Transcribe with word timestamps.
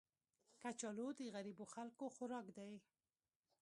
کچالو 0.63 1.07
د 1.19 1.21
غریبو 1.35 1.65
خلکو 1.73 2.05
خوراک 2.15 2.47
دی 2.57 2.73